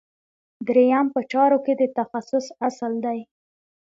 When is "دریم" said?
0.67-1.05